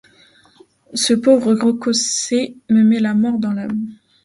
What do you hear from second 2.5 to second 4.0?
me met la mort dans l’âme.